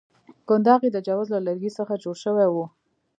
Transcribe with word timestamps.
کنداغ 0.47 0.81
یې 0.85 0.89
د 0.93 0.97
جوز 1.07 1.27
له 1.33 1.39
لرګي 1.47 1.71
څخه 1.77 1.93
جوړ 2.03 2.15
شوی 2.23 2.47
وو. 2.49 2.65